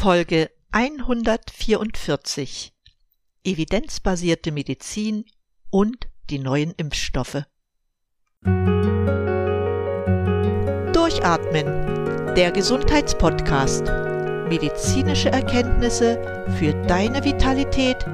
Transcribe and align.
Folge 0.00 0.48
144 0.70 2.72
Evidenzbasierte 3.42 4.52
Medizin 4.52 5.24
und 5.70 6.06
die 6.30 6.38
neuen 6.38 6.72
Impfstoffe. 6.76 7.42
Durchatmen, 10.92 11.66
der 12.36 12.52
Gesundheitspodcast. 12.52 13.86
Medizinische 14.48 15.30
Erkenntnisse 15.30 16.46
für 16.60 16.74
deine 16.86 17.24
Vitalität, 17.24 18.06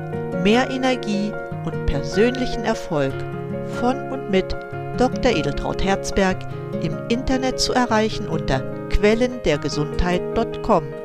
mehr 0.43 0.71
Energie 0.71 1.35
und 1.67 1.85
persönlichen 1.85 2.65
Erfolg 2.65 3.13
von 3.79 4.11
und 4.11 4.31
mit 4.31 4.55
Dr. 4.97 5.37
Edeltraut 5.37 5.85
Herzberg 5.85 6.51
im 6.83 6.97
Internet 7.11 7.61
zu 7.61 7.75
erreichen 7.75 8.27
unter 8.27 8.61
quellendergesundheit.com. 8.89 11.04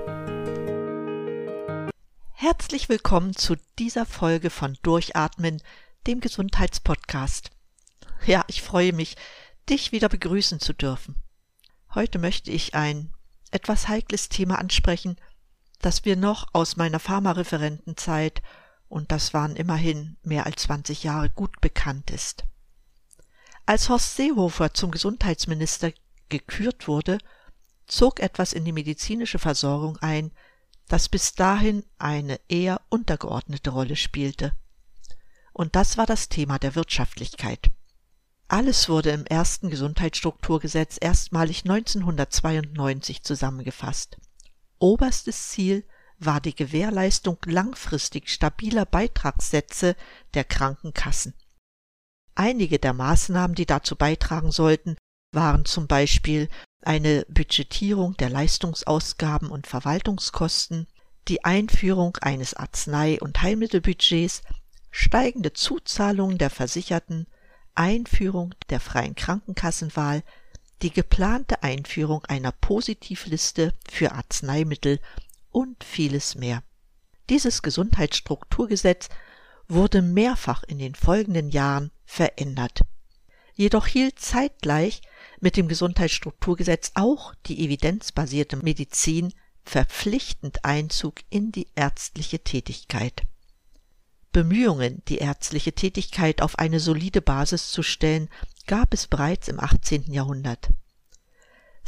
Herzlich 2.41 2.87
willkommen 2.87 3.35
zu 3.35 3.57
dieser 3.79 4.05
Folge 4.05 4.49
von 4.49 4.77
Durchatmen, 4.81 5.61
dem 6.07 6.21
Gesundheitspodcast. 6.21 7.49
Ja, 8.25 8.45
ich 8.47 8.61
freue 8.61 8.93
mich, 8.93 9.17
dich 9.69 9.91
wieder 9.91 10.07
begrüßen 10.07 10.61
zu 10.61 10.71
dürfen. 10.71 11.17
Heute 11.93 12.17
möchte 12.17 12.49
ich 12.49 12.75
ein 12.75 13.13
etwas 13.51 13.89
heikles 13.89 14.29
Thema 14.29 14.57
ansprechen, 14.57 15.17
das 15.81 16.05
wir 16.05 16.15
noch 16.15 16.47
aus 16.53 16.77
meiner 16.77 17.01
Pharmareferentenzeit, 17.01 18.41
und 18.87 19.11
das 19.11 19.33
waren 19.33 19.57
immerhin 19.57 20.15
mehr 20.23 20.45
als 20.45 20.61
20 20.61 21.03
Jahre, 21.03 21.29
gut 21.29 21.59
bekannt 21.59 22.09
ist. 22.09 22.45
Als 23.65 23.89
Horst 23.89 24.15
Seehofer 24.15 24.73
zum 24.73 24.91
Gesundheitsminister 24.91 25.91
gekürt 26.29 26.87
wurde, 26.87 27.17
zog 27.85 28.21
etwas 28.21 28.53
in 28.53 28.63
die 28.63 28.71
medizinische 28.71 29.39
Versorgung 29.39 29.97
ein, 29.97 30.31
das 30.89 31.07
bis 31.07 31.33
dahin 31.33 31.85
eine 31.97 32.39
eher 32.49 32.81
untergeordnete 32.89 33.69
Rolle 33.69 33.95
spielte. 33.95 34.51
Und 35.53 35.75
das 35.75 35.97
war 35.97 36.05
das 36.05 36.27
Thema 36.29 36.59
der 36.59 36.75
Wirtschaftlichkeit. 36.75 37.71
Alles 38.47 38.89
wurde 38.89 39.11
im 39.11 39.25
ersten 39.25 39.69
Gesundheitsstrukturgesetz 39.69 40.97
erstmalig 40.99 41.63
1992 41.65 43.23
zusammengefasst. 43.23 44.17
Oberstes 44.79 45.49
Ziel 45.49 45.85
war 46.17 46.41
die 46.41 46.55
Gewährleistung 46.55 47.37
langfristig 47.45 48.29
stabiler 48.29 48.85
Beitragssätze 48.85 49.95
der 50.33 50.43
Krankenkassen. 50.43 51.35
Einige 52.33 52.79
der 52.79 52.93
Maßnahmen, 52.93 53.55
die 53.55 53.65
dazu 53.65 53.95
beitragen 53.95 54.51
sollten, 54.51 54.97
waren 55.31 55.65
zum 55.65 55.87
Beispiel 55.87 56.49
eine 56.81 57.25
Budgetierung 57.29 58.15
der 58.17 58.29
Leistungsausgaben 58.29 59.49
und 59.49 59.67
Verwaltungskosten, 59.67 60.87
die 61.27 61.43
Einführung 61.43 62.17
eines 62.21 62.55
Arznei- 62.55 63.19
und 63.19 63.41
Heilmittelbudgets, 63.41 64.41
steigende 64.91 65.53
Zuzahlungen 65.53 66.37
der 66.37 66.49
Versicherten, 66.49 67.27
Einführung 67.75 68.55
der 68.69 68.79
freien 68.79 69.15
Krankenkassenwahl, 69.15 70.23
die 70.81 70.91
geplante 70.91 71.61
Einführung 71.63 72.25
einer 72.25 72.51
Positivliste 72.51 73.73
für 73.89 74.13
Arzneimittel 74.13 74.99
und 75.51 75.83
vieles 75.83 76.35
mehr. 76.35 76.63
Dieses 77.29 77.61
Gesundheitsstrukturgesetz 77.61 79.09
wurde 79.67 80.01
mehrfach 80.01 80.63
in 80.63 80.79
den 80.79 80.95
folgenden 80.95 81.49
Jahren 81.49 81.91
verändert. 82.05 82.81
Jedoch 83.53 83.87
hielt 83.87 84.19
zeitgleich 84.19 85.01
mit 85.41 85.57
dem 85.57 85.67
Gesundheitsstrukturgesetz 85.67 86.91
auch 86.95 87.33
die 87.45 87.63
evidenzbasierte 87.65 88.57
Medizin 88.57 89.33
verpflichtend 89.63 90.65
Einzug 90.65 91.21
in 91.29 91.51
die 91.51 91.67
ärztliche 91.75 92.39
Tätigkeit. 92.39 93.23
Bemühungen, 94.31 95.01
die 95.07 95.17
ärztliche 95.17 95.73
Tätigkeit 95.73 96.41
auf 96.41 96.59
eine 96.59 96.79
solide 96.79 97.21
Basis 97.21 97.71
zu 97.71 97.83
stellen, 97.83 98.29
gab 98.67 98.93
es 98.93 99.07
bereits 99.07 99.47
im 99.47 99.59
18. 99.59 100.11
Jahrhundert. 100.11 100.69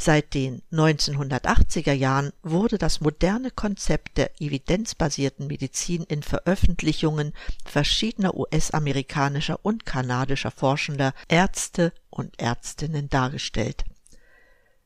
Seit 0.04 0.34
den 0.34 0.62
1980er 0.72 1.92
Jahren 1.92 2.32
wurde 2.42 2.76
das 2.76 3.00
moderne 3.00 3.52
Konzept 3.52 4.18
der 4.18 4.40
evidenzbasierten 4.40 5.46
Medizin 5.46 6.02
in 6.02 6.24
Veröffentlichungen 6.24 7.32
verschiedener 7.64 8.34
US-amerikanischer 8.34 9.60
und 9.62 9.86
kanadischer 9.86 10.50
forschender 10.50 11.14
Ärzte 11.28 11.92
und 12.10 12.36
Ärztinnen 12.40 13.10
dargestellt. 13.10 13.84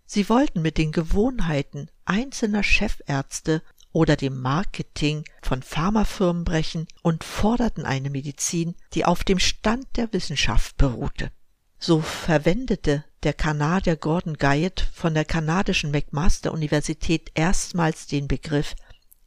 Sie 0.04 0.28
wollten 0.28 0.60
mit 0.60 0.76
den 0.76 0.92
Gewohnheiten 0.92 1.88
einzelner 2.04 2.62
Chefärzte 2.62 3.62
oder 3.92 4.16
dem 4.16 4.38
Marketing 4.42 5.24
von 5.40 5.62
Pharmafirmen 5.62 6.44
brechen 6.44 6.88
und 7.00 7.24
forderten 7.24 7.86
eine 7.86 8.10
Medizin, 8.10 8.74
die 8.92 9.06
auf 9.06 9.24
dem 9.24 9.38
Stand 9.38 9.86
der 9.96 10.12
Wissenschaft 10.12 10.76
beruhte. 10.76 11.32
So 11.78 12.02
verwendete 12.02 13.04
der 13.26 13.34
Kanadier 13.34 13.96
Gordon 13.96 14.34
Guyatt 14.34 14.88
von 14.94 15.12
der 15.12 15.24
kanadischen 15.24 15.90
McMaster-Universität 15.90 17.32
erstmals 17.34 18.06
den 18.06 18.28
Begriff 18.28 18.76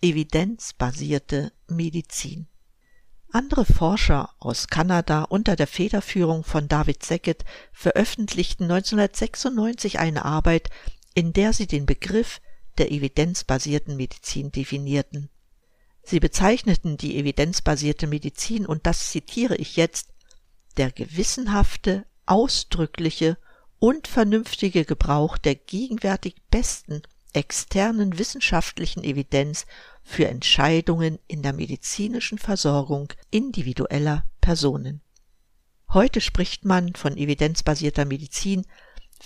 evidenzbasierte 0.02 1.52
Medizin. 1.68 2.48
Andere 3.30 3.66
Forscher 3.66 4.30
aus 4.40 4.70
Kanada 4.70 5.24
unter 5.24 5.58
der 5.58 5.68
Federführung 5.68 6.46
von 6.46 6.70
David 6.70 7.04
Sackett 7.04 7.44
veröffentlichten 7.74 8.72
1996 8.72 10.00
eine 10.00 10.24
Arbeit, 10.24 10.70
in 11.14 11.34
der 11.34 11.52
sie 11.52 11.68
den 11.68 11.86
Begriff 11.86 12.40
der 12.78 12.94
evidenzbasierten 12.94 13.98
Medizin 13.98 14.54
definierten. 14.54 15.30
Sie 16.04 16.22
bezeichneten 16.22 16.96
die 16.96 17.18
evidenzbasierte 17.18 18.08
Medizin, 18.08 18.66
und 18.66 18.88
das 18.88 19.10
zitiere 19.12 19.58
ich 19.58 19.76
jetzt, 19.76 20.14
der 20.78 20.90
gewissenhafte, 20.90 22.06
ausdrückliche 22.26 23.38
und 23.80 24.08
vernünftige 24.08 24.86
Gebrauch 24.86 25.38
der 25.38 25.56
gegenwärtig 25.56 26.36
besten 26.52 27.02
externen 27.34 28.18
wissenschaftlichen 28.20 29.04
Evidenz 29.04 29.66
für 30.04 30.28
Entscheidungen 30.28 31.20
in 31.28 31.42
der 31.44 31.54
medizinischen 31.54 32.38
Versorgung 32.38 33.14
individueller 33.32 34.24
Personen. 34.42 35.02
Heute 35.94 36.22
spricht 36.22 36.66
man 36.66 36.94
von 36.96 37.18
evidenzbasierter 37.18 38.06
Medizin, 38.06 38.66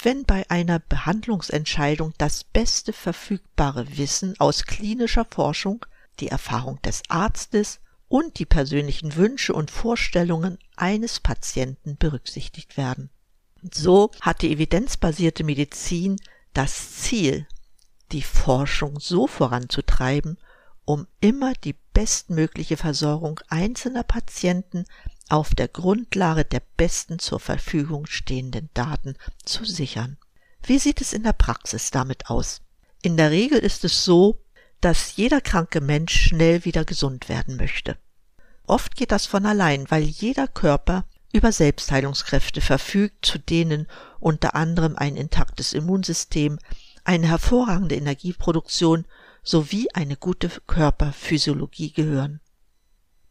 wenn 0.02 0.26
bei 0.26 0.50
einer 0.50 0.80
Behandlungsentscheidung 0.80 2.14
das 2.18 2.44
beste 2.44 2.94
verfügbare 2.94 3.98
Wissen 3.98 4.40
aus 4.40 4.66
klinischer 4.66 5.26
Forschung, 5.30 5.86
die 6.20 6.30
Erfahrung 6.30 6.82
des 6.82 7.04
Arztes 7.10 7.80
und 8.08 8.40
die 8.40 8.46
persönlichen 8.46 9.16
Wünsche 9.16 9.54
und 9.54 9.72
Vorstellungen 9.72 10.58
eines 10.76 11.20
Patienten 11.20 11.98
berücksichtigt 11.98 12.78
werden. 12.78 13.10
So 13.72 14.12
hat 14.22 14.42
die 14.42 14.52
evidenzbasierte 14.52 15.44
Medizin 15.44 16.20
das 16.54 16.98
Ziel, 16.98 17.48
die 18.12 18.22
Forschung 18.22 19.00
so 19.00 19.28
voranzutreiben, 19.28 20.38
um 20.86 21.08
immer 21.22 21.54
die 21.54 21.76
bestmögliche 21.94 22.78
Versorgung 22.78 23.40
einzelner 23.48 24.04
Patienten 24.04 24.86
auf 25.30 25.56
der 25.56 25.68
Grundlage 25.68 26.44
der 26.44 26.62
besten 26.78 27.20
zur 27.20 27.40
Verfügung 27.40 28.06
stehenden 28.06 28.70
Daten 28.74 29.16
zu 29.46 29.64
sichern. 29.64 30.18
Wie 30.62 30.80
sieht 30.80 31.02
es 31.02 31.14
in 31.14 31.24
der 31.24 31.34
Praxis 31.34 31.92
damit 31.92 32.30
aus? 32.30 32.62
In 33.02 33.18
der 33.18 33.32
Regel 33.32 33.60
ist 33.60 33.84
es 33.86 34.04
so, 34.04 34.40
dass 34.82 35.16
jeder 35.16 35.40
kranke 35.40 35.80
Mensch 35.80 36.14
schnell 36.14 36.66
wieder 36.66 36.84
gesund 36.84 37.30
werden 37.30 37.56
möchte. 37.56 37.98
Oft 38.68 38.96
geht 38.96 39.12
das 39.12 39.26
von 39.26 39.46
allein, 39.46 39.90
weil 39.90 40.04
jeder 40.04 40.48
Körper 40.48 41.06
über 41.34 41.52
Selbstheilungskräfte 41.52 42.62
verfügt, 42.62 43.26
zu 43.26 43.40
denen 43.40 43.88
unter 44.20 44.56
anderem 44.56 44.96
ein 44.96 45.18
intaktes 45.18 45.74
Immunsystem, 45.74 46.60
eine 47.04 47.28
hervorragende 47.28 47.96
Energieproduktion 47.96 49.06
sowie 49.44 49.90
eine 49.94 50.16
gute 50.16 50.50
Körperphysiologie 50.68 51.92
gehören. 51.92 52.40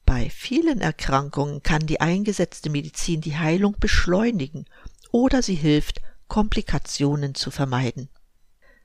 Bei 0.04 0.28
vielen 0.28 0.80
Erkrankungen 0.80 1.62
kann 1.62 1.86
die 1.86 2.00
eingesetzte 2.00 2.68
Medizin 2.68 3.20
die 3.22 3.38
Heilung 3.38 3.76
beschleunigen 3.78 4.66
oder 5.10 5.40
sie 5.40 5.54
hilft, 5.54 6.02
Komplikationen 6.28 7.34
zu 7.34 7.50
vermeiden. 7.50 8.08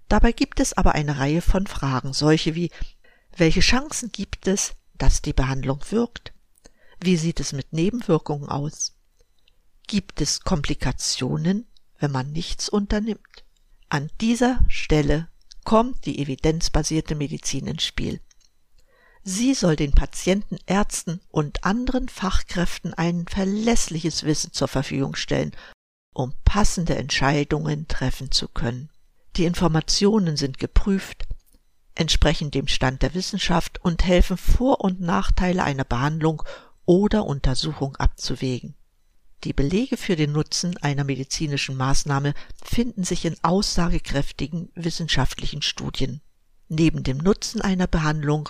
Dabei 0.08 0.32
gibt 0.32 0.60
es 0.60 0.74
aber 0.74 0.94
eine 0.96 1.18
Reihe 1.18 1.42
von 1.42 1.68
Fragen, 1.68 2.14
solche 2.14 2.56
wie 2.56 2.72
welche 3.36 3.60
Chancen 3.60 4.12
gibt 4.12 4.48
es, 4.48 4.74
dass 4.98 5.22
die 5.22 5.34
Behandlung 5.34 5.80
wirkt? 5.90 6.34
Wie 7.00 7.18
sieht 7.18 7.40
es 7.40 7.54
mit 7.54 7.72
Nebenwirkungen 7.72 8.50
aus? 8.50 8.97
Gibt 9.88 10.20
es 10.20 10.42
Komplikationen, 10.42 11.66
wenn 11.98 12.12
man 12.12 12.34
nichts 12.34 12.68
unternimmt? 12.68 13.46
An 13.88 14.10
dieser 14.20 14.60
Stelle 14.68 15.30
kommt 15.64 16.06
die 16.06 16.20
evidenzbasierte 16.20 17.16
Medizin 17.16 17.68
ins 17.68 17.86
Spiel. 17.86 18.20
Sie 19.24 19.54
soll 19.54 19.78
den 19.78 19.94
Patienten, 19.94 20.58
Ärzten 20.66 21.22
und 21.30 21.64
anderen 21.64 22.10
Fachkräften 22.10 22.94
ein 22.96 23.28
verlässliches 23.30 24.24
Wissen 24.24 24.52
zur 24.52 24.68
Verfügung 24.68 25.16
stellen, 25.16 25.56
um 26.14 26.34
passende 26.44 26.96
Entscheidungen 26.98 27.88
treffen 27.88 28.30
zu 28.30 28.50
können. 28.50 28.90
Die 29.38 29.46
Informationen 29.46 30.36
sind 30.36 30.60
geprüft, 30.60 31.28
entsprechen 31.96 32.52
dem 32.52 32.68
Stand 32.68 33.04
der 33.04 33.14
Wissenschaft 33.14 33.80
und 33.86 34.04
helfen 34.04 34.36
Vor- 34.36 34.82
und 34.82 35.00
Nachteile 35.00 35.64
einer 35.64 35.86
Behandlung 35.86 36.44
oder 36.86 37.26
Untersuchung 37.26 37.96
abzuwägen. 37.96 38.76
Die 39.44 39.54
Belege 39.54 39.98
für 39.98 40.16
den 40.16 40.32
Nutzen 40.32 40.78
einer 40.78 41.04
medizinischen 41.04 41.78
Maßnahme 41.78 42.34
finden 42.64 43.04
sich 43.04 43.26
in 43.26 43.36
aussagekräftigen 43.44 44.70
wissenschaftlichen 44.74 45.62
Studien. 45.62 46.22
Neben 46.70 47.04
dem 47.04 47.18
Nutzen 47.18 47.62
einer 47.62 47.88
Behandlung 47.88 48.50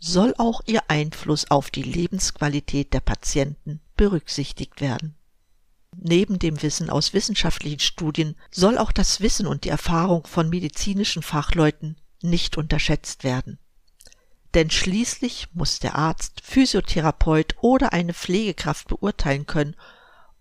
soll 0.00 0.34
auch 0.38 0.62
ihr 0.66 0.82
Einfluss 0.88 1.50
auf 1.50 1.70
die 1.70 1.82
Lebensqualität 1.82 2.92
der 2.92 3.00
Patienten 3.00 3.80
berücksichtigt 3.96 4.80
werden. 4.80 5.14
Neben 5.96 6.38
dem 6.38 6.62
Wissen 6.62 6.88
aus 6.90 7.12
wissenschaftlichen 7.12 7.78
Studien 7.78 8.34
soll 8.50 8.78
auch 8.78 8.92
das 8.92 9.20
Wissen 9.20 9.46
und 9.46 9.64
die 9.64 9.68
Erfahrung 9.68 10.26
von 10.26 10.48
medizinischen 10.48 11.22
Fachleuten 11.22 11.96
nicht 12.22 12.56
unterschätzt 12.56 13.22
werden. 13.22 13.58
Denn 14.54 14.70
schließlich 14.70 15.48
muss 15.52 15.78
der 15.78 15.94
Arzt, 15.94 16.40
Physiotherapeut 16.42 17.56
oder 17.60 17.92
eine 17.92 18.14
Pflegekraft 18.14 18.88
beurteilen 18.88 19.46
können, 19.46 19.76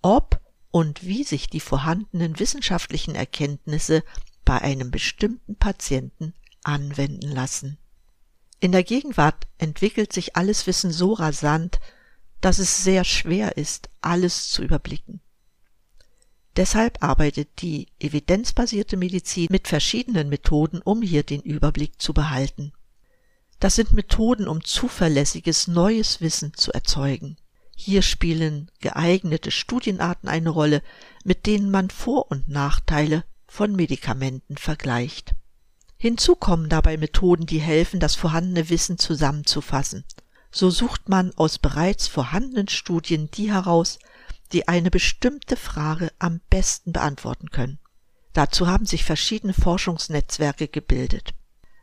ob 0.01 0.39
und 0.71 1.05
wie 1.05 1.23
sich 1.23 1.47
die 1.47 1.59
vorhandenen 1.59 2.39
wissenschaftlichen 2.39 3.15
Erkenntnisse 3.15 4.03
bei 4.45 4.59
einem 4.61 4.91
bestimmten 4.91 5.55
Patienten 5.55 6.33
anwenden 6.63 7.29
lassen. 7.31 7.77
In 8.59 8.71
der 8.71 8.83
Gegenwart 8.83 9.47
entwickelt 9.57 10.13
sich 10.13 10.35
alles 10.35 10.67
Wissen 10.67 10.91
so 10.91 11.13
rasant, 11.13 11.79
dass 12.41 12.59
es 12.59 12.83
sehr 12.83 13.03
schwer 13.03 13.57
ist, 13.57 13.89
alles 14.01 14.49
zu 14.49 14.63
überblicken. 14.63 15.21
Deshalb 16.55 17.01
arbeitet 17.01 17.61
die 17.61 17.87
evidenzbasierte 17.99 18.97
Medizin 18.97 19.47
mit 19.49 19.67
verschiedenen 19.67 20.29
Methoden, 20.29 20.81
um 20.81 21.01
hier 21.01 21.23
den 21.23 21.41
Überblick 21.41 22.01
zu 22.01 22.13
behalten. 22.13 22.73
Das 23.59 23.75
sind 23.75 23.93
Methoden, 23.93 24.47
um 24.47 24.63
zuverlässiges 24.63 25.67
neues 25.67 26.19
Wissen 26.19 26.53
zu 26.55 26.71
erzeugen. 26.73 27.37
Hier 27.83 28.03
spielen 28.03 28.69
geeignete 28.79 29.49
Studienarten 29.49 30.29
eine 30.29 30.51
Rolle, 30.51 30.83
mit 31.23 31.47
denen 31.47 31.71
man 31.71 31.89
Vor- 31.89 32.29
und 32.29 32.47
Nachteile 32.47 33.23
von 33.47 33.75
Medikamenten 33.75 34.55
vergleicht. 34.55 35.33
Hinzu 35.97 36.35
kommen 36.35 36.69
dabei 36.69 36.97
Methoden, 36.97 37.47
die 37.47 37.57
helfen, 37.57 37.99
das 37.99 38.13
vorhandene 38.13 38.69
Wissen 38.69 38.99
zusammenzufassen. 38.99 40.05
So 40.51 40.69
sucht 40.69 41.09
man 41.09 41.33
aus 41.37 41.57
bereits 41.57 42.07
vorhandenen 42.07 42.67
Studien 42.67 43.31
die 43.31 43.51
heraus, 43.51 43.97
die 44.51 44.67
eine 44.67 44.91
bestimmte 44.91 45.57
Frage 45.57 46.11
am 46.19 46.39
besten 46.51 46.91
beantworten 46.91 47.49
können. 47.49 47.79
Dazu 48.33 48.67
haben 48.67 48.85
sich 48.85 49.03
verschiedene 49.03 49.55
Forschungsnetzwerke 49.55 50.67
gebildet. 50.67 51.33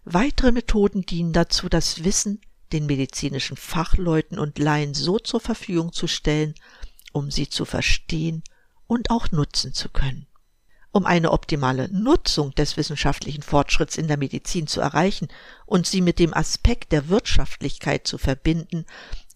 Weitere 0.05 0.53
Methoden 0.53 1.03
dienen 1.03 1.33
dazu, 1.33 1.69
das 1.69 2.05
Wissen 2.05 2.41
den 2.73 2.87
medizinischen 2.87 3.57
Fachleuten 3.57 4.39
und 4.39 4.59
Laien 4.59 4.95
so 4.95 5.19
zur 5.19 5.41
Verfügung 5.41 5.93
zu 5.93 6.07
stellen, 6.07 6.55
um 7.13 7.31
sie 7.31 7.49
zu 7.49 7.65
verstehen 7.65 8.43
und 8.87 9.11
auch 9.11 9.31
nutzen 9.31 9.73
zu 9.73 9.89
können. 9.89 10.27
Um 10.91 11.05
eine 11.05 11.33
optimale 11.33 11.89
Nutzung 11.93 12.55
des 12.55 12.77
wissenschaftlichen 12.77 13.43
Fortschritts 13.43 13.97
in 13.97 14.09
der 14.09 14.17
Medizin 14.17 14.67
zu 14.67 14.81
erreichen 14.81 15.29
und 15.67 15.87
sie 15.87 16.01
mit 16.01 16.19
dem 16.19 16.33
Aspekt 16.35 16.93
der 16.93 17.09
Wirtschaftlichkeit 17.09 18.07
zu 18.07 18.19
verbinden, 18.19 18.87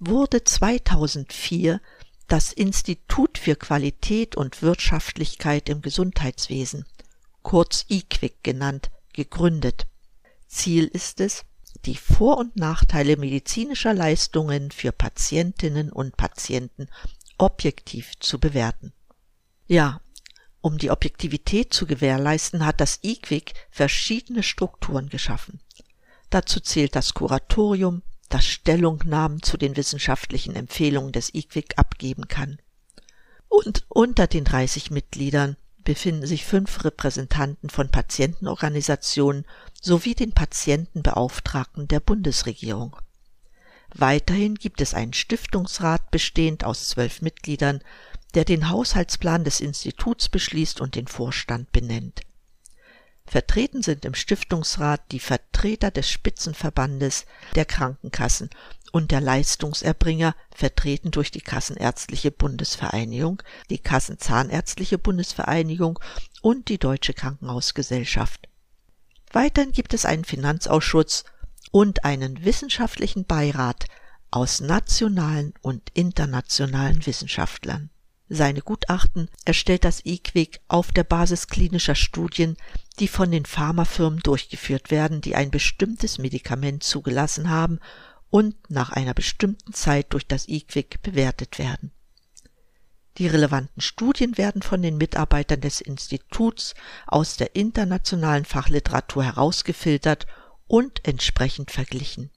wurde 0.01 0.45
2004 0.45 1.81
das 2.27 2.53
Institut 2.53 3.37
für 3.37 3.57
Qualität 3.57 4.37
und 4.37 4.63
Wirtschaftlichkeit 4.63 5.69
im 5.69 5.83
Gesundheitswesen, 5.83 6.87
kurz 7.43 7.85
IQWIC 7.91 8.43
genannt, 8.43 8.91
gegründet. 9.13 9.87
Ziel 10.49 10.87
ist 10.87 11.21
es, 11.21 11.45
die 11.85 11.97
Vor- 11.97 12.39
und 12.39 12.57
Nachteile 12.57 13.17
medizinischer 13.17 13.95
Leistungen 13.95 14.71
für 14.71 14.93
Patientinnen 14.93 15.91
und 15.91 16.17
Patienten 16.17 16.89
objektiv 17.39 18.13
zu 18.21 18.39
bewerten. 18.39 18.93
Ja, 19.67 20.01
um 20.61 20.79
die 20.79 20.91
Objektivität 20.91 21.75
zu 21.75 21.87
gewährleisten, 21.87 22.65
hat 22.65 22.81
das 22.81 23.01
IQWIC 23.03 23.53
verschiedene 23.71 24.45
Strukturen 24.45 25.09
geschaffen. 25.09 25.61
Dazu 26.31 26.61
zählt 26.61 26.95
das 26.95 27.15
Kuratorium, 27.15 28.03
das 28.29 28.47
Stellungnahmen 28.47 29.43
zu 29.43 29.57
den 29.57 29.77
wissenschaftlichen 29.77 30.55
Empfehlungen 30.55 31.13
des 31.13 31.35
IQWIC 31.35 31.75
abgeben 31.77 32.29
kann. 32.29 32.59
Und 33.49 33.85
unter 33.89 34.27
den 34.29 34.45
30 34.45 34.91
Mitgliedern 34.91 35.57
befinden 35.85 36.27
sich 36.27 36.47
fünf 36.47 36.85
Repräsentanten 36.85 37.69
von 37.69 37.91
Patientenorganisationen 37.91 39.45
sowie 39.83 40.15
den 40.15 40.33
Patientenbeauftragten 40.33 41.89
der 41.89 42.01
Bundesregierung. 42.01 42.97
Weiterhin 43.95 44.55
gibt 44.55 44.81
es 44.81 44.95
einen 44.95 45.13
Stiftungsrat 45.13 46.11
bestehend 46.11 46.65
aus 46.65 46.89
zwölf 46.89 47.21
Mitgliedern, 47.21 47.83
der 48.35 48.47
den 48.47 48.71
Haushaltsplan 48.71 49.45
des 49.45 49.61
Instituts 49.61 50.31
beschließt 50.31 50.81
und 50.81 50.95
den 50.95 51.09
Vorstand 51.09 51.73
benennt. 51.73 52.23
Vertreten 53.27 53.83
sind 53.83 54.05
im 54.05 54.15
Stiftungsrat 54.15 55.01
die 55.11 55.21
Vertreter 55.21 55.91
des 55.91 56.09
Spitzenverbandes 56.09 57.27
der 57.55 57.65
Krankenkassen 57.65 58.51
und 58.93 59.11
der 59.11 59.21
Leistungserbringer, 59.21 60.35
vertreten 60.55 61.11
durch 61.11 61.31
die 61.31 61.41
Kassenärztliche 61.41 62.31
Bundesvereinigung, 62.31 63.43
die 63.71 63.79
Kassenzahnärztliche 63.79 64.99
Bundesvereinigung 64.99 65.99
und 66.43 66.69
die 66.69 66.79
Deutsche 66.79 67.15
Krankenhausgesellschaft. 67.15 68.49
Weiterhin 69.33 69.73
gibt 69.73 69.95
es 69.95 70.05
einen 70.05 70.25
Finanzausschuss 70.25 71.25
und 71.71 72.05
einen 72.05 72.45
wissenschaftlichen 72.45 73.25
Beirat 73.25 73.87
aus 74.31 74.61
nationalen 74.61 75.55
und 75.63 75.91
internationalen 75.95 77.05
Wissenschaftlern. 77.07 77.91
Seine 78.29 78.63
Gutachten 78.63 79.29
erstellt 79.45 79.85
das 79.85 80.05
IQWIC 80.07 80.61
auf 80.69 80.91
der 80.91 81.05
Basis 81.05 81.49
klinischer 81.49 81.95
Studien, 81.95 82.57
die 82.99 83.09
von 83.09 83.31
den 83.31 83.45
Pharmafirmen 83.45 84.21
durchgeführt 84.21 84.91
werden, 84.91 85.21
die 85.21 85.35
ein 85.35 85.51
bestimmtes 85.51 86.19
Medikament 86.19 86.83
zugelassen 86.83 87.51
haben 87.51 87.79
und 88.31 88.55
nach 88.71 88.91
einer 88.91 89.13
bestimmten 89.13 89.75
Zeit 89.75 90.15
durch 90.15 90.27
das 90.27 90.49
IQWIC 90.49 91.03
bewertet 91.03 91.59
werden. 91.59 91.93
Die 93.19 93.27
relevanten 93.27 93.83
Studien 93.83 94.39
werden 94.39 94.63
von 94.63 94.81
den 94.81 94.97
Mitarbeitern 94.97 95.61
des 95.61 95.81
Instituts 95.81 96.75
aus 97.07 97.37
der 97.37 97.55
internationalen 97.55 98.45
Fachliteratur 98.45 99.25
herausgefiltert 99.25 100.27
und 100.67 101.07
entsprechend 101.07 101.71
verglichen. 101.71 102.31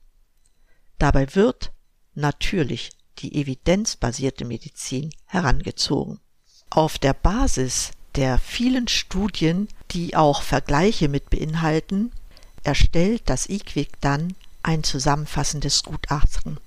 Dabei 1.00 1.34
wird 1.36 1.72
natürlich 2.14 2.92
die 3.20 3.40
evidenzbasierte 3.40 4.44
Medizin 4.44 5.12
herangezogen. 5.26 6.20
Auf 6.70 6.98
der 6.98 7.14
Basis 7.14 7.92
der 8.16 8.38
vielen 8.38 8.88
Studien, 8.88 9.68
die 9.92 10.16
auch 10.16 10.42
Vergleiche 10.42 11.08
mit 11.08 11.30
beinhalten, 11.30 12.12
erstellt 12.64 13.24
das 13.26 13.48
IQWIC 13.48 14.02
dann 14.02 14.36
ein 14.64 14.84
zusammenfassendes 14.84 15.84
Gutachten. 15.84 16.60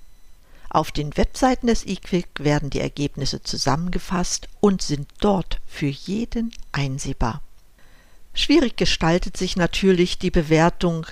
Auf 0.69 0.91
den 0.91 1.17
Webseiten 1.17 1.67
des 1.67 1.85
IQWIC 1.85 2.27
werden 2.39 2.69
die 2.69 2.79
Ergebnisse 2.79 3.41
zusammengefasst 3.41 4.47
und 4.59 4.83
sind 4.83 5.09
dort 5.19 5.59
für 5.65 5.87
jeden 5.87 6.51
einsehbar. 6.71 7.41
Schwierig 8.35 8.77
gestaltet 8.77 9.35
sich 9.35 9.55
natürlich 9.55 10.19
die 10.19 10.29
Bewertung 10.29 11.07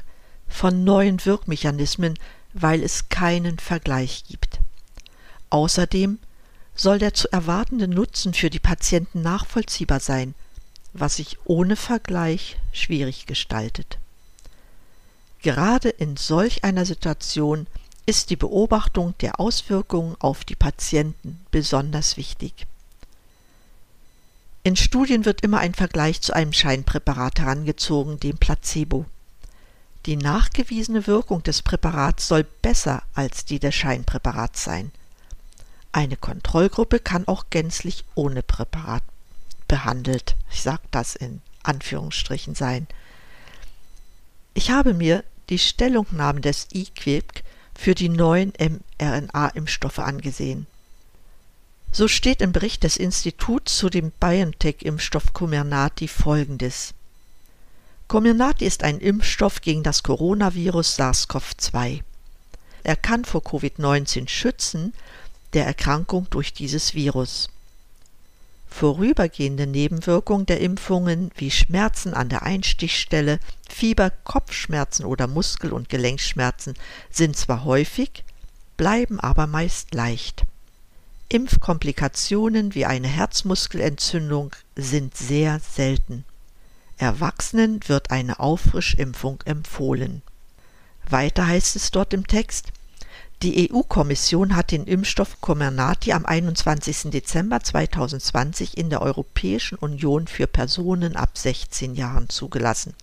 von 0.47 0.83
neuen 0.83 1.25
Wirkmechanismen, 1.25 2.13
weil 2.53 2.83
es 2.83 3.09
keinen 3.09 3.57
Vergleich 3.57 4.23
gibt. 4.27 4.59
Außerdem 5.49 6.19
soll 6.75 6.99
der 6.99 7.15
zu 7.15 7.31
erwartende 7.31 7.87
Nutzen 7.87 8.35
für 8.35 8.51
die 8.51 8.59
Patienten 8.59 9.23
nachvollziehbar 9.23 9.99
sein, 9.99 10.35
was 10.93 11.15
sich 11.15 11.37
ohne 11.45 11.75
Vergleich 11.75 12.57
schwierig 12.71 13.25
gestaltet. 13.25 13.97
Gerade 15.41 15.89
in 15.89 16.17
solch 16.17 16.63
einer 16.63 16.85
Situation 16.85 17.67
ist 18.07 18.29
die 18.29 18.37
Beobachtung 18.37 19.13
der 19.19 19.39
Auswirkungen 19.39 20.15
auf 20.19 20.45
die 20.45 20.55
Patienten 20.55 21.45
besonders 21.51 22.15
wichtig. 22.15 22.65
In 24.63 24.77
Studien 24.77 25.25
wird 25.25 25.41
immer 25.41 25.59
ein 25.59 25.73
Vergleich 25.73 26.21
zu 26.21 26.33
einem 26.33 26.53
Scheinpräparat 26.53 27.39
herangezogen, 27.39 28.19
dem 28.19 28.37
Placebo. 28.37 29.05
Die 30.05 30.15
nachgewiesene 30.15 31.05
Wirkung 31.05 31.43
des 31.43 31.61
Präparats 31.61 32.29
soll 32.29 32.45
besser 32.61 33.03
als 33.13 33.43
die 33.43 33.59
des 33.59 33.75
Scheinpräparats 33.75 34.63
sein. 34.63 34.91
Eine 35.91 36.15
Kontrollgruppe 36.15 36.99
kann 36.99 37.27
auch 37.27 37.45
gänzlich 37.49 38.05
ohne 38.15 38.41
Präparat 38.41 39.03
behandelt, 39.67 40.37
ich 40.49 40.61
sage 40.61 40.83
das 40.91 41.15
in 41.15 41.41
Anführungsstrichen 41.63 42.55
sein. 42.55 42.87
Ich 44.53 44.71
habe 44.71 44.93
mir 44.93 45.25
die 45.49 45.59
Stellungnahmen 45.59 46.41
des 46.41 46.67
IQWIC 46.73 47.43
für 47.77 47.95
die 47.95 48.09
neuen 48.09 48.51
mRNA-Impfstoffe 48.99 49.99
angesehen. 49.99 50.65
So 51.91 52.07
steht 52.07 52.41
im 52.41 52.51
Bericht 52.51 52.83
des 52.83 52.97
Instituts 52.97 53.77
zu 53.77 53.89
dem 53.89 54.11
BioNTech-Impfstoff 54.19 55.33
Comirnaty 55.33 56.07
folgendes. 56.07 56.93
Comirnaty 58.07 58.65
ist 58.65 58.83
ein 58.83 58.99
Impfstoff 58.99 59.61
gegen 59.61 59.83
das 59.83 60.03
Coronavirus 60.03 60.99
SARS-CoV-2. 60.99 62.01
Er 62.83 62.95
kann 62.95 63.25
vor 63.25 63.41
Covid-19 63.41 64.27
schützen, 64.27 64.93
der 65.53 65.65
Erkrankung 65.65 66.27
durch 66.29 66.53
dieses 66.53 66.93
Virus. 66.93 67.49
Vorübergehende 68.69 69.65
Nebenwirkungen 69.65 70.45
der 70.45 70.61
Impfungen 70.61 71.31
wie 71.35 71.49
Schmerzen 71.51 72.13
an 72.13 72.29
der 72.29 72.43
Einstichstelle, 72.43 73.39
Fieber, 73.69 74.11
Kopfschmerzen 74.23 75.05
oder 75.05 75.27
Muskel- 75.27 75.73
und 75.73 75.89
Gelenkschmerzen 75.89 76.75
sind 77.09 77.35
zwar 77.35 77.63
häufig, 77.63 78.23
bleiben 78.75 79.19
aber 79.19 79.47
meist 79.47 79.93
leicht. 79.93 80.43
Impfkomplikationen 81.29 82.73
wie 82.75 82.85
eine 82.85 83.07
Herzmuskelentzündung 83.07 84.55
sind 84.75 85.17
sehr 85.17 85.59
selten. 85.59 86.23
Erwachsenen 86.97 87.79
wird 87.87 88.11
eine 88.11 88.39
Auffrischimpfung 88.39 89.41
empfohlen. 89.45 90.21
Weiter 91.09 91.47
heißt 91.47 91.75
es 91.75 91.91
dort 91.91 92.13
im 92.13 92.27
Text, 92.27 92.71
die 93.43 93.71
EU-Kommission 93.71 94.55
hat 94.55 94.71
den 94.71 94.85
Impfstoff 94.85 95.41
Comirnaty 95.41 96.11
am 96.11 96.25
21. 96.25 97.11
Dezember 97.11 97.59
2020 97.59 98.75
in 98.75 98.89
der 98.89 99.03
Europäischen 99.03 99.77
Union 99.77 100.25
für 100.25 100.47
Personen 100.47 101.15
ab 101.15 101.37
16 101.37 101.93
Jahren 101.93 102.29
zugelassen. 102.29 102.95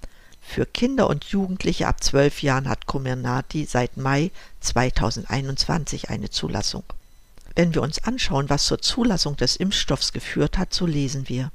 Für 0.43 0.67
Kinder 0.67 1.09
und 1.09 1.25
Jugendliche 1.27 1.87
ab 1.87 2.03
12 2.03 2.43
Jahren 2.43 2.69
hat 2.69 2.87
Comirnaty 2.87 3.65
seit 3.65 3.97
Mai 3.97 4.33
2021 4.59 6.11
eine 6.11 6.31
Zulassung. 6.31 6.83
Wenn 7.55 7.73
wir 7.73 7.83
uns 7.83 8.03
anschauen, 8.03 8.51
was 8.51 8.65
zur 8.65 8.81
Zulassung 8.81 9.37
des 9.37 9.55
Impfstoffs 9.55 10.13
geführt 10.13 10.59
hat, 10.59 10.75
so 10.75 10.85
lesen 10.85 11.29
wir. 11.29 11.53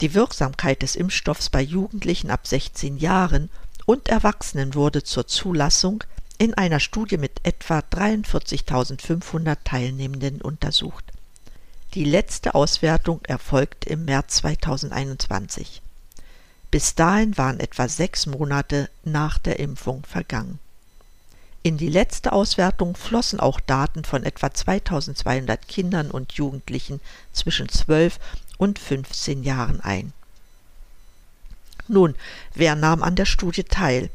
Die 0.00 0.14
Wirksamkeit 0.14 0.82
des 0.82 0.96
Impfstoffs 0.96 1.48
bei 1.48 1.62
Jugendlichen 1.62 2.32
ab 2.32 2.48
16 2.48 2.96
Jahren 2.96 3.50
und 3.86 4.08
Erwachsenen 4.08 4.74
wurde 4.74 5.04
zur 5.04 5.28
Zulassung 5.28 6.02
in 6.38 6.54
einer 6.54 6.80
Studie 6.80 7.16
mit 7.16 7.40
etwa 7.44 7.78
43.500 7.78 9.56
Teilnehmenden 9.64 10.40
untersucht. 10.40 11.04
Die 11.94 12.04
letzte 12.04 12.54
Auswertung 12.54 13.20
erfolgte 13.24 13.88
im 13.88 14.04
März 14.04 14.36
2021. 14.36 15.80
Bis 16.70 16.96
dahin 16.96 17.38
waren 17.38 17.60
etwa 17.60 17.88
sechs 17.88 18.26
Monate 18.26 18.90
nach 19.04 19.38
der 19.38 19.60
Impfung 19.60 20.02
vergangen. 20.04 20.58
In 21.62 21.78
die 21.78 21.88
letzte 21.88 22.32
Auswertung 22.32 22.96
flossen 22.96 23.38
auch 23.40 23.60
Daten 23.60 24.04
von 24.04 24.24
etwa 24.24 24.52
2200 24.52 25.66
Kindern 25.68 26.10
und 26.10 26.32
Jugendlichen 26.32 27.00
zwischen 27.32 27.68
12 27.68 28.18
und 28.58 28.78
15 28.78 29.44
Jahren 29.44 29.80
ein. 29.80 30.12
Nun, 31.86 32.16
wer 32.54 32.74
nahm 32.74 33.02
an 33.02 33.14
der 33.14 33.24
Studie 33.24 33.64
teil? 33.64 34.10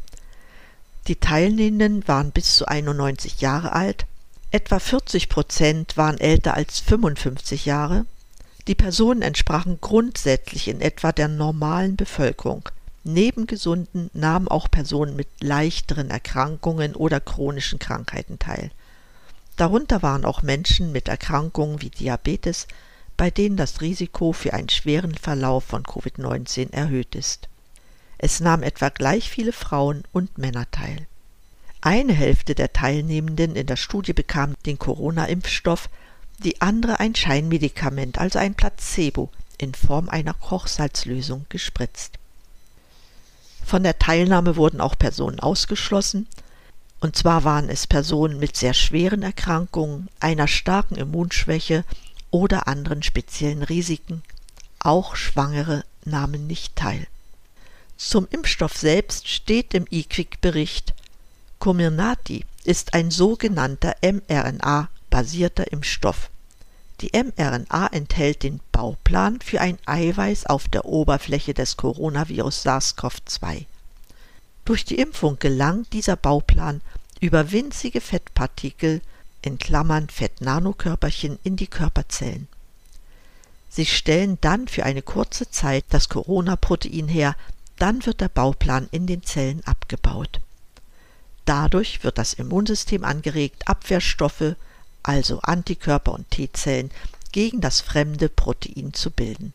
Die 1.10 1.16
Teilnehmenden 1.16 2.08
waren 2.08 2.30
bis 2.30 2.56
zu 2.56 2.68
91 2.68 3.42
Jahre 3.42 3.72
alt, 3.72 4.06
etwa 4.52 4.78
40 4.78 5.28
Prozent 5.28 5.98
waren 5.98 6.20
älter 6.20 6.54
als 6.54 6.80
55 6.82 7.66
Jahre. 7.66 8.06
Die 8.68 8.76
Personen 8.76 9.24
entsprachen 9.24 9.80
grundsätzlich 9.82 10.68
in 10.68 10.82
etwa 10.82 11.12
der 11.12 11.28
normalen 11.28 11.96
Bevölkerung. 11.96 12.70
Neben 13.04 13.48
Gesunden 13.48 14.12
nahmen 14.14 14.48
auch 14.48 14.70
Personen 14.70 15.16
mit 15.16 15.28
leichteren 15.42 16.12
Erkrankungen 16.12 16.96
oder 16.96 17.20
chronischen 17.20 17.80
Krankheiten 17.80 18.38
teil. 18.38 18.70
Darunter 19.58 20.04
waren 20.04 20.26
auch 20.26 20.44
Menschen 20.44 20.92
mit 20.92 21.08
Erkrankungen 21.08 21.82
wie 21.82 21.90
Diabetes, 21.90 22.68
bei 23.18 23.32
denen 23.32 23.58
das 23.58 23.82
Risiko 23.82 24.32
für 24.32 24.54
einen 24.54 24.70
schweren 24.70 25.16
Verlauf 25.16 25.64
von 25.64 25.82
Covid-19 25.82 26.72
erhöht 26.72 27.16
ist. 27.16 27.49
Es 28.22 28.42
nahmen 28.42 28.64
etwa 28.64 28.90
gleich 28.90 29.30
viele 29.30 29.54
Frauen 29.54 30.04
und 30.12 30.38
Männer 30.38 30.70
teil. 30.72 31.08
Eine 31.82 32.12
Hälfte 32.12 32.54
der 32.54 32.74
Teilnehmenden 32.74 33.56
in 33.56 33.66
der 33.66 33.78
Studie 33.78 34.12
bekam 34.12 34.56
den 34.66 34.78
Corona-Impfstoff, 34.78 35.90
die 36.40 36.60
andere 36.60 37.00
ein 37.00 37.16
Scheinmedikament, 37.16 38.18
also 38.18 38.38
ein 38.38 38.56
Placebo, 38.56 39.30
in 39.58 39.74
Form 39.74 40.10
einer 40.10 40.34
Kochsalzlösung 40.34 41.46
gespritzt. 41.48 42.20
Von 43.66 43.84
der 43.84 43.98
Teilnahme 43.98 44.58
wurden 44.58 44.82
auch 44.82 44.98
Personen 44.98 45.40
ausgeschlossen, 45.40 46.28
und 47.00 47.16
zwar 47.16 47.46
waren 47.46 47.70
es 47.70 47.88
Personen 47.88 48.38
mit 48.38 48.58
sehr 48.58 48.74
schweren 48.74 49.24
Erkrankungen, 49.24 50.10
einer 50.20 50.50
starken 50.50 50.96
Immunschwäche 50.96 51.86
oder 52.32 52.68
anderen 52.68 53.02
speziellen 53.02 53.64
Risiken. 53.64 54.24
Auch 54.80 55.16
Schwangere 55.16 55.86
nahmen 56.04 56.48
nicht 56.48 56.76
teil. 56.76 57.08
Zum 58.00 58.30
Impfstoff 58.32 58.78
selbst 58.78 59.28
steht 59.28 59.74
im 59.74 59.86
IQIC-Bericht, 59.92 60.94
Comirnaty 61.60 62.46
ist 62.64 62.94
ein 62.94 63.12
sogenannter 63.12 63.94
mRNA-basierter 64.02 65.70
Impfstoff. 65.74 66.30
Die 67.02 67.12
mRNA 67.14 67.88
enthält 67.88 68.44
den 68.44 68.62
Bauplan 68.72 69.42
für 69.42 69.60
ein 69.60 69.78
Eiweiß 69.86 70.46
auf 70.46 70.70
der 70.70 70.86
Oberfläche 70.86 71.54
des 71.54 71.76
Coronavirus 71.76 72.66
SARS-CoV-2. 72.66 73.66
Durch 74.64 74.86
die 74.86 74.98
Impfung 74.98 75.38
gelangt 75.38 75.92
dieser 75.92 76.16
Bauplan 76.16 76.80
über 77.20 77.52
winzige 77.52 78.00
Fettpartikel 78.00 79.02
in 79.42 79.58
Klammern 79.58 80.08
Fettnanokörperchen 80.08 81.38
in 81.44 81.58
die 81.58 81.68
Körperzellen. 81.68 82.48
Sie 83.70 83.86
stellen 83.86 84.38
dann 84.40 84.70
für 84.70 84.86
eine 84.86 85.02
kurze 85.02 85.52
Zeit 85.52 85.84
das 85.90 86.08
Corona-Protein 86.08 87.10
her, 87.10 87.36
dann 87.80 88.06
wird 88.06 88.22
der 88.22 88.30
Bauplan 88.30 88.88
in 88.92 89.08
den 89.08 89.24
Zellen 89.24 89.62
abgebaut. 89.66 90.42
Dadurch 91.46 92.04
wird 92.04 92.18
das 92.18 92.34
Immunsystem 92.34 93.04
angeregt, 93.04 93.68
Abwehrstoffe, 93.68 94.56
also 95.02 95.40
Antikörper 95.42 96.14
und 96.14 96.30
T-Zellen, 96.30 96.92
gegen 97.32 97.62
das 97.62 97.82
fremde 97.82 98.30
Protein 98.30 98.94
zu 98.94 99.10
bilden. 99.10 99.54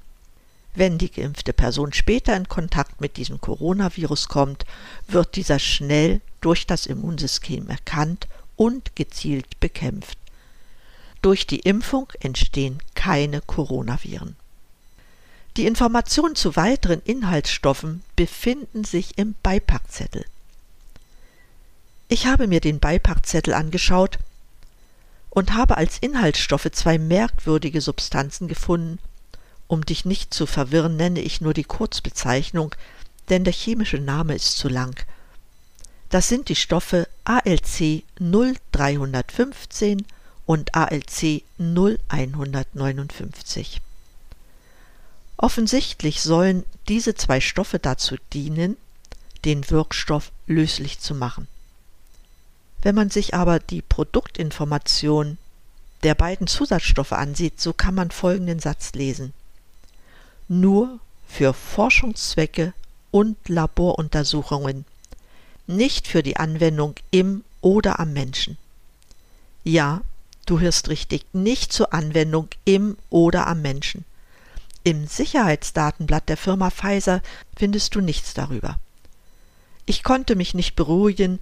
Wenn 0.75 0.99
die 0.99 1.11
geimpfte 1.11 1.53
Person 1.53 1.93
später 1.93 2.37
in 2.37 2.49
Kontakt 2.49 3.01
mit 3.01 3.17
diesem 3.17 3.41
Coronavirus 3.41 4.29
kommt, 4.29 4.65
wird 5.07 5.37
dieser 5.37 5.61
schnell 5.61 6.21
durch 6.41 6.67
das 6.67 6.87
Immunsystem 6.87 7.69
erkannt 7.69 8.27
und 8.57 8.97
gezielt 8.97 9.61
bekämpft. 9.61 10.19
Durch 11.23 11.47
die 11.47 11.61
Impfung 11.61 12.13
entstehen 12.21 12.81
keine 12.95 13.41
Coronaviren. 13.41 14.37
Die 15.57 15.67
Informationen 15.67 16.35
zu 16.35 16.57
weiteren 16.57 17.01
Inhaltsstoffen 17.05 18.03
befinden 18.17 18.83
sich 18.83 19.17
im 19.19 19.37
Beipackzettel. 19.43 20.25
Ich 22.09 22.27
habe 22.27 22.49
mir 22.49 22.61
den 22.61 22.81
Beipackzettel 22.81 23.55
angeschaut 23.55 24.19
und 25.31 25.55
habe 25.55 25.77
als 25.77 25.99
Inhaltsstoffe 25.99 26.69
zwei 26.73 26.99
merkwürdige 26.99 27.81
Substanzen 27.81 28.49
gefunden. 28.49 28.99
Um 29.69 29.87
dich 29.87 30.05
nicht 30.05 30.35
zu 30.35 30.47
verwirren, 30.47 30.97
nenne 30.97 31.21
ich 31.21 31.41
nur 31.41 31.55
die 31.55 31.65
Kurzbezeichnung, 31.65 32.75
denn 33.29 33.45
der 33.45 33.53
chemische 33.53 33.99
Name 33.99 34.35
ist 34.35 34.59
zu 34.59 34.69
lang. 34.69 35.07
Das 36.11 36.29
sind 36.29 36.49
die 36.49 36.57
Stoffe 36.57 37.09
ALC 37.25 38.03
0315 38.19 40.05
und 40.47 40.75
ALC 40.75 41.45
0159. 41.59 43.81
Offensichtlich 45.45 46.23
sollen 46.23 46.65
diese 46.89 47.17
zwei 47.17 47.39
Stoffe 47.39 47.79
dazu 47.79 48.17
dienen, 48.33 48.79
den 49.45 49.69
Wirkstoff 49.69 50.33
löslich 50.47 51.01
zu 51.01 51.15
machen. 51.15 51.49
Wenn 52.81 52.95
man 52.95 53.11
sich 53.11 53.35
aber 53.35 53.59
die 53.59 53.83
Produktinformation 53.83 55.37
der 56.03 56.15
beiden 56.15 56.47
Zusatzstoffe 56.47 57.13
ansieht, 57.13 57.61
so 57.61 57.75
kann 57.75 57.95
man 57.95 58.11
folgenden 58.11 58.59
Satz 58.59 58.95
lesen. 58.95 59.35
Nur 60.49 60.99
für 61.29 61.53
Forschungszwecke 61.53 62.73
und 63.11 63.37
Laboruntersuchungen, 63.47 64.87
nicht 65.67 66.09
für 66.09 66.23
die 66.23 66.39
Anwendung 66.39 66.95
im 67.11 67.45
oder 67.61 68.01
am 68.01 68.15
Menschen. 68.15 68.57
Ja, 69.63 70.01
du 70.47 70.59
hörst 70.59 70.89
richtig, 70.89 71.27
nicht 71.35 71.71
zur 71.71 71.93
Anwendung 71.93 72.49
im 72.65 72.97
oder 73.11 73.47
am 73.47 73.61
Menschen. 73.61 74.07
Im 74.87 75.07
Sicherheitsdatenblatt 75.07 76.29
der 76.29 76.37
Firma 76.37 76.71
Pfizer 76.71 77.23
findest 77.57 77.95
du 77.95 78.03
nichts 78.03 78.35
darüber. 78.35 78.79
Ich 79.87 80.03
konnte 80.03 80.37
mich 80.37 80.53
nicht 80.53 80.77
beruhigen, 80.77 81.41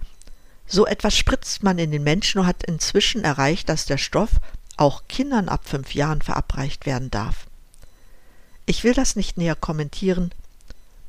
so 0.65 0.85
etwas 0.87 1.15
spritzt 1.17 1.61
man 1.61 1.77
in 1.77 1.91
den 1.91 2.03
Menschen 2.03 2.39
und 2.39 2.47
hat 2.47 2.63
inzwischen 2.63 3.25
erreicht, 3.25 3.67
dass 3.67 3.85
der 3.85 3.97
Stoff 3.97 4.31
auch 4.77 5.03
Kindern 5.09 5.49
ab 5.49 5.67
fünf 5.67 5.93
Jahren 5.93 6.21
verabreicht 6.21 6.85
werden 6.85 7.11
darf. 7.11 7.47
Ich 8.65 8.85
will 8.85 8.93
das 8.93 9.17
nicht 9.17 9.37
näher 9.37 9.55
kommentieren, 9.55 10.31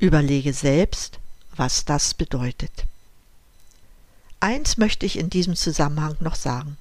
überlege 0.01 0.53
selbst, 0.53 1.21
was 1.55 1.85
das 1.85 2.15
bedeutet. 2.15 2.85
Eins 4.41 4.77
möchte 4.77 5.07
ich 5.07 5.19
in 5.19 5.31
diesem 5.31 5.55
Zusammenhang 5.55 6.17
noch 6.19 6.35
sagen. 6.35 6.77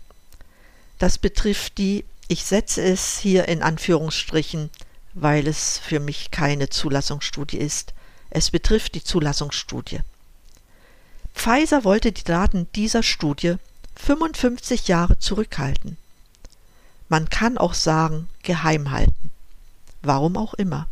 Das 0.97 1.19
betrifft 1.19 1.77
die, 1.77 2.05
ich 2.27 2.43
setze 2.43 2.81
es 2.81 3.19
hier 3.19 3.47
in 3.47 3.61
Anführungsstrichen, 3.61 4.71
weil 5.13 5.47
es 5.47 5.77
für 5.77 5.99
mich 5.99 6.31
keine 6.31 6.69
Zulassungsstudie 6.69 7.57
ist, 7.57 7.93
Es 8.35 8.49
betrifft 8.49 8.95
die 8.95 9.03
Zulassungsstudie. 9.03 9.99
Pfizer 11.35 11.83
wollte 11.83 12.11
die 12.11 12.23
Daten 12.23 12.67
dieser 12.73 13.03
Studie 13.03 13.57
55 13.95 14.87
Jahre 14.87 15.19
zurückhalten. 15.19 15.97
Man 17.09 17.29
kann 17.29 17.59
auch 17.59 17.75
sagen, 17.75 18.27
geheim 18.41 18.89
halten. 18.89 19.29
Warum 20.01 20.35
auch 20.35 20.55
immer. 20.55 20.87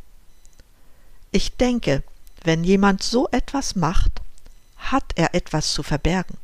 Ich 1.32 1.56
denke, 1.58 2.04
wenn 2.44 2.64
jemand 2.64 3.02
so 3.02 3.28
etwas 3.32 3.76
macht, 3.76 4.22
hat 4.78 5.14
er 5.16 5.34
etwas 5.34 5.74
zu 5.74 5.82
verbergen. 5.82 6.38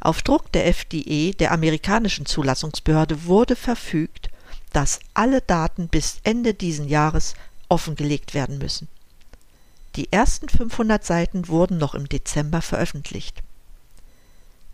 Auf 0.00 0.22
Druck 0.22 0.52
der 0.52 0.66
FDE, 0.72 1.32
der 1.32 1.50
amerikanischen 1.50 2.26
Zulassungsbehörde, 2.26 3.24
wurde 3.24 3.56
verfügt, 3.56 4.30
dass 4.72 5.00
alle 5.14 5.40
Daten 5.40 5.88
bis 5.88 6.18
Ende 6.24 6.54
diesen 6.54 6.88
Jahres 6.88 7.34
offengelegt 7.68 8.34
werden 8.34 8.58
müssen. 8.58 8.88
Die 9.96 10.12
ersten 10.12 10.48
500 10.48 11.04
Seiten 11.04 11.48
wurden 11.48 11.78
noch 11.78 11.94
im 11.94 12.08
Dezember 12.08 12.62
veröffentlicht. 12.62 13.42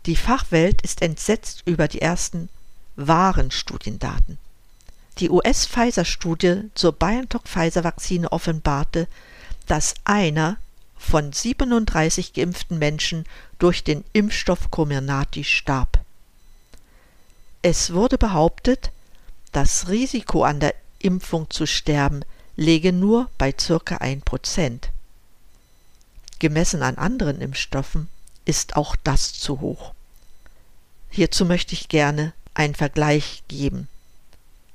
Die 0.05 0.15
Fachwelt 0.15 0.81
ist 0.81 1.01
entsetzt 1.01 1.63
über 1.65 1.87
die 1.87 2.01
ersten 2.01 2.49
wahren 2.95 3.51
Studiendaten. 3.51 4.37
Die 5.17 5.29
US-Pfizer-Studie 5.29 6.69
zur 6.75 6.91
BioNTech-Pfizer-Vakzine 6.93 8.31
offenbarte, 8.31 9.07
dass 9.65 9.95
einer 10.03 10.57
von 10.97 11.31
37 11.31 12.33
geimpften 12.33 12.77
Menschen 12.77 13.25
durch 13.59 13.83
den 13.83 14.03
Impfstoff 14.13 14.71
Comirnaty 14.71 15.43
starb. 15.43 15.99
Es 17.61 17.93
wurde 17.93 18.17
behauptet, 18.17 18.91
das 19.55 19.87
Risiko 19.87 20.43
an 20.43 20.59
der 20.59 20.75
Impfung 20.99 21.49
zu 21.49 21.65
sterben 21.65 22.25
läge 22.57 22.91
nur 22.91 23.29
bei 23.37 23.53
circa 23.57 23.97
1%. 23.97 24.89
Gemessen 26.39 26.83
an 26.83 26.97
anderen 26.97 27.39
Impfstoffen 27.39 28.09
ist 28.43 28.75
auch 28.75 28.97
das 28.97 29.31
zu 29.33 29.61
hoch. 29.61 29.93
Hierzu 31.09 31.45
möchte 31.45 31.73
ich 31.73 31.87
gerne 31.87 32.33
einen 32.53 32.75
Vergleich 32.75 33.43
geben. 33.47 33.87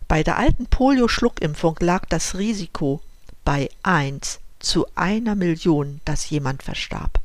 Bei 0.08 0.22
der 0.22 0.38
alten 0.38 0.66
Polio-Schluckimpfung 0.66 1.76
lag 1.80 2.06
das 2.06 2.36
Risiko 2.36 3.02
bei 3.44 3.68
1 3.82 4.40
zu 4.60 4.86
einer 4.94 5.34
Million, 5.34 6.00
dass 6.06 6.30
jemand 6.30 6.62
verstarb. 6.62 7.19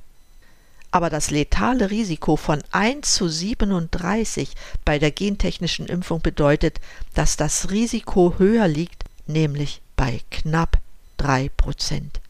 Aber 0.96 1.10
das 1.10 1.30
letale 1.30 1.92
Risiko 1.92 2.38
von 2.38 2.64
1 2.72 3.16
zu 3.16 3.28
37 3.28 4.56
bei 4.86 4.98
der 4.98 5.12
gentechnischen 5.12 5.88
Impfung 5.88 6.22
bedeutet, 6.22 6.80
dass 7.14 7.36
das 7.36 7.70
Risiko 7.70 8.36
höher 8.38 8.70
liegt, 8.70 9.04
nämlich 9.28 9.82
bei 9.98 10.22
knapp 10.32 10.78
3 11.18 11.50
Prozent. 11.58 12.22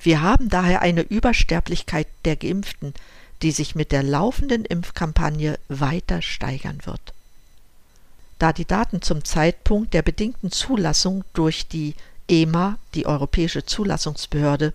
Wir 0.00 0.22
haben 0.22 0.48
daher 0.48 0.80
eine 0.80 1.02
Übersterblichkeit 1.02 2.06
der 2.24 2.36
Geimpften, 2.36 2.94
die 3.42 3.50
sich 3.50 3.74
mit 3.74 3.92
der 3.92 4.02
laufenden 4.02 4.64
Impfkampagne 4.64 5.58
weiter 5.68 6.22
steigern 6.22 6.78
wird. 6.84 7.12
Da 8.38 8.54
die 8.54 8.64
Daten 8.64 9.02
zum 9.02 9.22
Zeitpunkt 9.22 9.92
der 9.92 10.00
bedingten 10.00 10.50
Zulassung 10.50 11.24
durch 11.34 11.68
die 11.68 11.94
EMA, 12.26 12.78
die 12.94 13.04
Europäische 13.04 13.66
Zulassungsbehörde, 13.66 14.72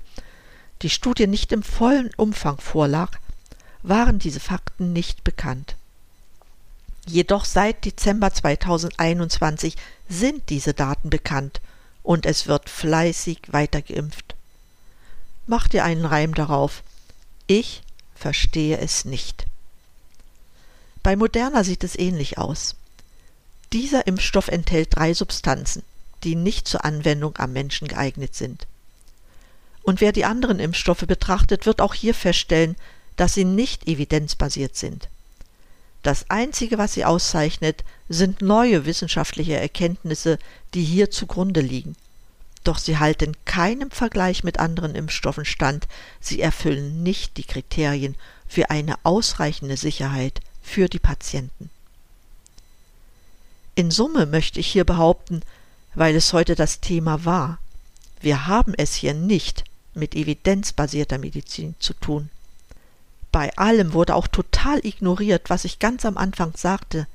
die 0.82 0.90
Studie 0.90 1.28
nicht 1.28 1.52
im 1.52 1.64
vollen 1.64 2.12
Umfang 2.16 2.60
vorlag, 2.60 3.18
waren 3.84 4.20
diese 4.20 4.40
Fakten 4.40 4.94
nicht 4.94 5.24
bekannt. 5.24 5.76
Jedoch 7.06 7.46
seit 7.46 7.86
Dezember 7.86 8.34
2021 8.34 9.76
sind 10.10 10.50
diese 10.50 10.74
Daten 10.74 11.10
bekannt 11.10 11.62
und 12.04 12.26
es 12.26 12.48
wird 12.48 12.70
fleißig 12.70 13.40
weitergeimpft. 13.48 14.36
Mach 15.46 15.68
dir 15.68 15.86
einen 15.86 16.06
Reim 16.06 16.34
darauf. 16.34 16.84
Ich 17.48 17.82
verstehe 18.16 18.78
es 18.78 19.06
nicht. 19.06 19.46
Bei 21.04 21.16
Moderna 21.16 21.64
sieht 21.64 21.86
es 21.86 21.98
ähnlich 21.98 22.38
aus. 22.38 22.76
Dieser 23.72 24.08
Impfstoff 24.08 24.50
enthält 24.50 24.96
drei 24.96 25.14
Substanzen 25.14 25.84
die 26.24 26.36
nicht 26.36 26.68
zur 26.68 26.86
Anwendung 26.86 27.38
am 27.38 27.54
Menschen 27.54 27.88
geeignet 27.88 28.36
sind. 28.36 28.68
Und 29.88 30.02
wer 30.02 30.12
die 30.12 30.26
anderen 30.26 30.60
Impfstoffe 30.60 31.06
betrachtet, 31.08 31.66
wird 31.66 31.80
auch 31.80 31.94
hier 31.94 32.14
feststellen, 32.14 32.76
dass 33.16 33.36
sie 33.36 33.46
nicht 33.46 33.88
evidenzbasiert 33.88 34.76
sind. 34.76 35.08
Das 36.04 36.30
Einzige, 36.30 36.78
was 36.78 36.92
sie 36.92 37.06
auszeichnet, 37.06 37.86
sind 38.10 38.42
neue 38.42 38.86
wissenschaftliche 38.86 39.56
Erkenntnisse, 39.56 40.40
die 40.74 40.84
hier 40.84 41.10
zugrunde 41.10 41.62
liegen. 41.62 41.96
Doch 42.66 42.80
sie 42.80 42.98
halten 42.98 43.32
keinem 43.46 43.90
Vergleich 43.90 44.44
mit 44.44 44.60
anderen 44.60 44.94
Impfstoffen 44.94 45.46
stand, 45.46 45.88
sie 46.20 46.42
erfüllen 46.42 47.02
nicht 47.02 47.38
die 47.38 47.46
Kriterien 47.46 48.18
für 48.46 48.70
eine 48.70 48.96
ausreichende 49.04 49.78
Sicherheit 49.78 50.42
für 50.62 50.90
die 50.90 51.00
Patienten. 51.00 51.70
In 53.76 53.90
Summe 53.90 54.26
möchte 54.26 54.60
ich 54.60 54.68
hier 54.68 54.84
behaupten, 54.84 55.44
weil 55.96 56.14
es 56.14 56.34
heute 56.34 56.56
das 56.56 56.82
Thema 56.82 57.24
war. 57.24 57.60
Wir 58.20 58.48
haben 58.48 58.74
es 58.74 58.94
hier 58.94 59.14
nicht 59.14 59.64
mit 59.98 60.16
evidenzbasierter 60.16 61.18
Medizin 61.18 61.76
zu 61.80 61.94
tun. 61.94 62.30
Bei 63.32 63.56
allem 63.58 63.94
wurde 63.94 64.16
auch 64.16 64.28
total 64.28 64.86
ignoriert, 64.86 65.50
was 65.50 65.66
ich 65.66 65.80
ganz 65.80 66.06
am 66.06 66.18
Anfang 66.18 66.54
sagte, 66.56 67.08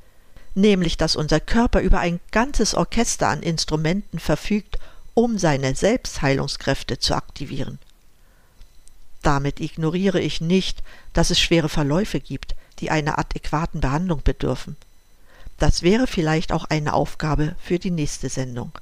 nämlich 0.55 0.97
dass 0.97 1.17
unser 1.17 1.41
Körper 1.41 1.81
über 1.81 2.01
ein 2.01 2.21
ganzes 2.31 2.75
Orchester 2.75 3.29
an 3.29 3.43
Instrumenten 3.43 4.19
verfügt, 4.19 4.79
um 5.15 5.39
seine 5.39 5.75
Selbstheilungskräfte 5.75 6.99
zu 6.99 7.15
aktivieren. 7.15 7.79
Damit 9.23 9.61
ignoriere 9.61 10.21
ich 10.21 10.41
nicht, 10.41 10.83
dass 11.13 11.31
es 11.31 11.41
schwere 11.41 11.69
Verläufe 11.69 12.21
gibt, 12.21 12.55
die 12.81 12.91
einer 12.91 13.19
adäquaten 13.19 13.81
Behandlung 13.81 14.23
bedürfen. 14.23 14.77
Das 15.59 15.83
wäre 15.83 16.07
vielleicht 16.07 16.53
auch 16.53 16.65
eine 16.65 16.93
Aufgabe 16.93 17.55
für 17.63 17.79
die 17.79 17.91
nächste 17.91 18.29
Sendung. 18.29 18.73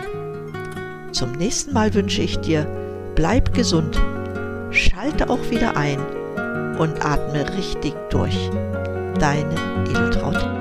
Zum 1.11 1.33
nächsten 1.33 1.73
Mal 1.73 1.93
wünsche 1.93 2.21
ich 2.21 2.39
dir, 2.39 2.65
bleib 3.15 3.53
gesund, 3.53 4.01
schalte 4.71 5.29
auch 5.29 5.49
wieder 5.49 5.75
ein 5.75 5.99
und 6.77 7.05
atme 7.05 7.45
richtig 7.57 7.93
durch. 8.09 8.49
Deine 9.19 9.55
Edeltraut. 9.89 10.60